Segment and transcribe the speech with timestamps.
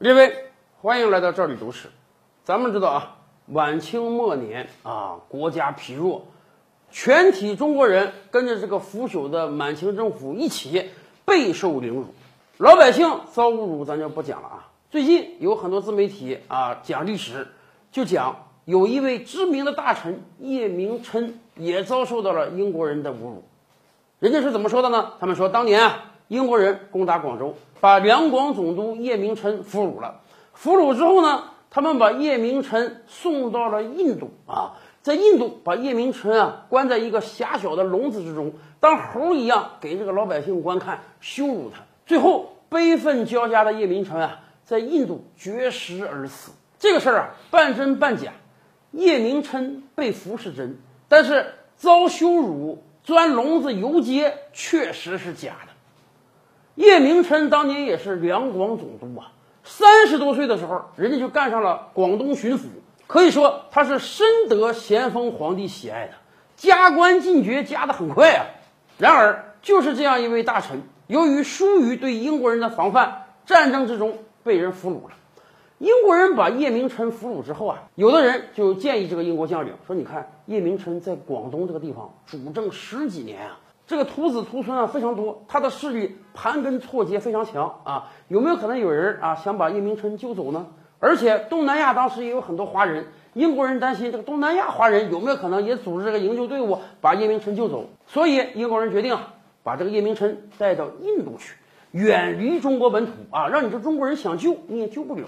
[0.00, 0.44] 列位，
[0.80, 1.88] 欢迎来到这里读史。
[2.44, 3.16] 咱们知道啊，
[3.46, 6.28] 晚清末年啊，国家疲弱，
[6.92, 10.88] 全体中国人跟着这个腐朽的满清政府一起
[11.24, 12.06] 备受凌辱，
[12.58, 14.68] 老百姓遭侮辱，咱就不讲了啊。
[14.88, 17.48] 最近有很多自媒体啊讲历史，
[17.90, 23.42] 就讲有一位知名的大臣叶明琛也遭受到了英国人的侮辱。
[24.20, 25.14] 人家是怎么说的呢？
[25.18, 30.20] 他们说当年啊，英国人攻打广州，把两广总督叶明琛俘虏了。
[30.52, 41.82] 俘虏之后呢，他们把叶明琛送到了印度啊，在印度把叶明琛啊关在一个狭小的笼子之中，当猴一样给这个老百姓观看，羞辱他。
[42.04, 46.52] 最后悲愤交加的叶明琛啊，在印度绝食而死。
[46.78, 48.32] 这个事儿啊，半真半假。
[48.90, 52.82] 叶明琛被俘是真，但是遭羞辱。
[53.04, 55.72] 钻笼子游街确实是假的。
[56.78, 59.32] 叶明琛当年也是两广总督啊，
[59.64, 62.66] 三十多岁的时候，人家就干上了广东巡抚，
[63.08, 66.12] 可以说他是深得咸丰皇帝喜爱的，
[66.54, 68.46] 加官进爵加的很快啊。
[68.96, 75.16] 然而，就是这样一位大臣，由于疏于对英国人的防范，战争之中被人俘虏了。
[75.78, 90.66] 英国人把叶明琛俘虏之后啊，有的人就建议这个英国将领说：“你看叶明琛在广东这个地方主政十几年啊，这个徒子徒孙啊非常多，他的势力盘根错节非常强啊，有没有可能有人啊想把叶明琛救走呢？
[91.00, 99.16] 而且东南亚当时也有很多华人，英国人担心这个东南亚华人有没有可能也组织这个营救队伍把叶明琛救走，所以英国人决定
[99.62, 101.54] 把这个叶明琛带到印度去，
[101.92, 105.22] 远离中国本土啊，让你这中国人想救你也救不了。”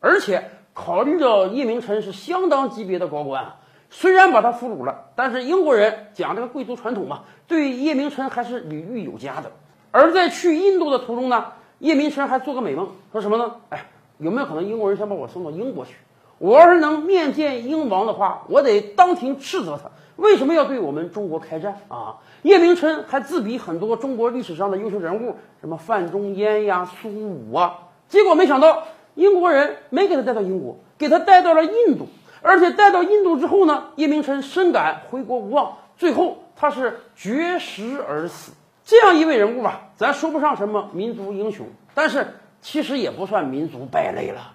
[0.00, 3.52] 而且考虑到叶明琛是相当级别的高官，
[3.90, 9.50] 虽然把他俘虏了，但是英国人讲这个贵族传统嘛，对叶明琛还是礼遇有加的。
[9.90, 11.46] 而在去印度的途中呢，
[11.80, 13.56] 叶明琛还做个美梦，说什么呢？
[13.70, 13.86] 哎，
[14.18, 15.96] 有没有可能英国人想把我送到英国去？
[16.38, 22.18] 我要是能面见英王的话，我得当庭斥责他为什么要对我们中国开战啊？
[22.42, 28.84] 叶明琛还自比很多中国历史上的优秀人物，什么范仲淹呀、苏武啊，结果没想到。
[29.16, 32.06] 英国人没给他带到英国，给他带到了印度，
[32.42, 38.52] 而且带到印度之后呢，叶明琛深感回国无望，最后他是绝食而死。
[38.84, 44.52] 这样一位人物吧，咱说不上什么民族英雄，但是其实也不算民族败类了。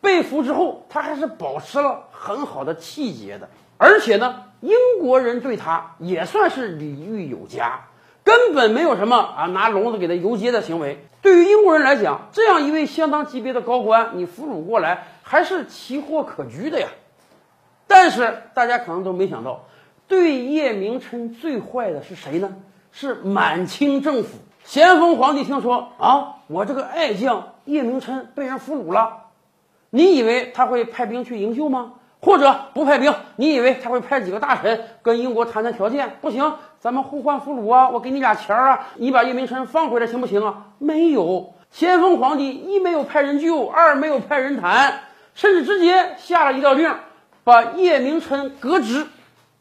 [0.00, 3.48] 被俘之后，他还是保持了很好的气节的，
[3.78, 7.86] 而且呢，英国人对他也算是礼遇有加。
[8.22, 11.06] 根本没有什么啊，拿笼子给他游街的行为。
[11.20, 16.88] 对于英国人来讲，这样一位相当级别的高官，你俘虏过来还是奇货可居的呀。
[17.94, 19.66] 但是大家可能都没想到，
[20.08, 22.56] 对叶明琛最坏的是谁呢？
[22.90, 24.30] 是满清政府。
[24.64, 29.26] 咸丰皇帝听说啊，我这个爱将叶明琛被人俘虏了，
[29.90, 31.92] 你以为他会派兵去营救吗？
[32.20, 36.16] 或者不派兵，你以为他会派几个大臣跟英国谈谈条件？
[36.20, 37.90] 不行，咱们互换俘虏啊！
[37.90, 40.64] 我给你俩钱儿啊，你把叶明琛放回来行不行啊？
[40.78, 44.98] 没有，咸丰皇帝一没有派人救，二没有派人谈，
[45.36, 46.92] 甚至直接下了一道令，
[47.44, 49.06] 把叶明琛革职。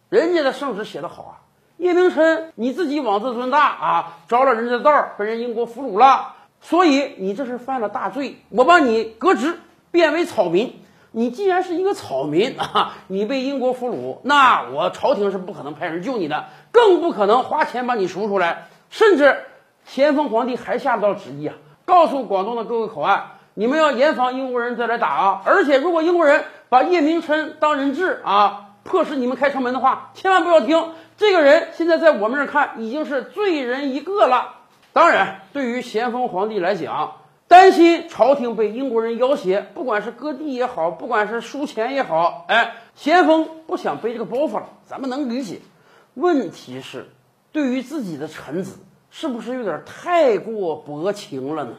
[0.10, 1.34] 人家的圣旨写得好啊，
[1.78, 9.60] 叶明琛你自己妄自尊大啊，着了人家的道，被人英国俘虏了，所以你这是犯了大罪，我把你革职，
[9.92, 10.80] 变为草民。
[11.16, 18.68] 你既然是一个草民 啊，你被英国俘虏，那我朝廷是不可能派人救你的，更不可能花钱把你赎出来。
[18.92, 19.44] 甚至
[19.86, 21.56] 咸丰皇帝还下了道旨意啊，
[21.86, 25.42] 告诉广东的各个口岸，你们要严防英国人再来打啊！
[25.46, 30.94] 而且如果英国人把叶明琛当人质啊，迫使你们开城门的话，千万不要听。
[31.18, 34.56] 这个人现在在我们这儿看已经是罪人一个了。
[34.92, 37.18] 当然，对于咸丰皇帝来讲，
[37.48, 45.60] 担心朝廷被英国人要挟，不管是割地也好，不管是输钱也好，哎，咸丰不想背这个包袱了，咱们能理解。
[46.16, 47.08] 问题是，
[47.52, 48.80] 对于自己的臣子，
[49.12, 51.74] 是不是有点太过薄情了呢？